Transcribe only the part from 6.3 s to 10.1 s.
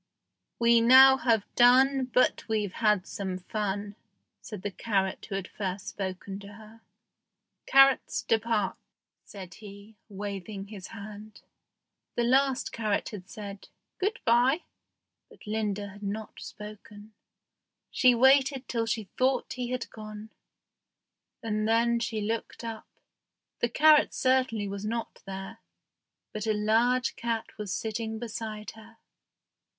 to her. "Carrots, depart," said he,